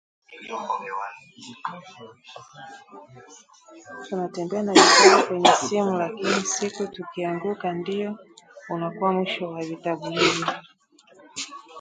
[4.09, 8.19] Tunatembea na vitabu kwenye simu lakini siku tukianguka, ndio
[8.69, 10.45] unakuwa mwisho wa vitabu hivyo